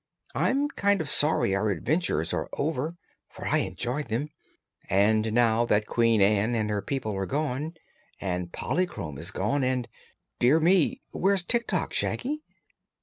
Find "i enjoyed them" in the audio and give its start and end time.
3.45-4.29